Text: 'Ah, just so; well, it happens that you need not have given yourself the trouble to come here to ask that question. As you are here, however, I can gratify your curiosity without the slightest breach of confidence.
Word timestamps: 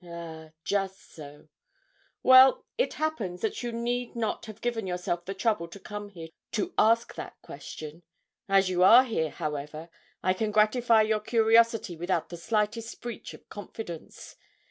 'Ah, 0.03 0.49
just 0.63 1.13
so; 1.13 1.47
well, 2.23 2.65
it 2.75 2.95
happens 2.95 3.41
that 3.41 3.61
you 3.61 3.71
need 3.71 4.15
not 4.15 4.47
have 4.47 4.59
given 4.59 4.87
yourself 4.87 5.25
the 5.25 5.33
trouble 5.35 5.67
to 5.67 5.79
come 5.79 6.09
here 6.09 6.29
to 6.51 6.73
ask 6.75 7.13
that 7.13 7.39
question. 7.43 8.01
As 8.49 8.67
you 8.67 8.81
are 8.83 9.03
here, 9.03 9.29
however, 9.29 9.89
I 10.23 10.33
can 10.33 10.49
gratify 10.49 11.03
your 11.03 11.19
curiosity 11.19 11.95
without 11.95 12.29
the 12.29 12.37
slightest 12.37 12.99
breach 12.99 13.35
of 13.35 13.47
confidence. 13.47 14.37